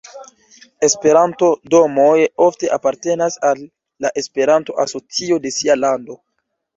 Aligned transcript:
Esperanto-domoj 0.85 2.15
ofte 2.45 2.71
apartenas 2.77 3.37
al 3.49 3.61
la 4.07 4.11
Esperanto-asocio 4.23 5.39
de 5.45 5.53
sia 5.59 5.77
lando. 5.83 6.17